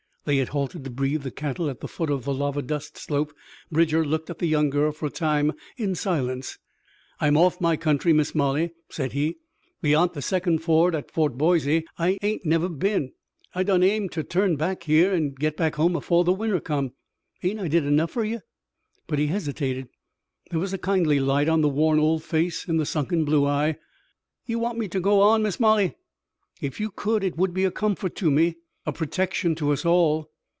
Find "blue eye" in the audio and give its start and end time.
23.25-23.77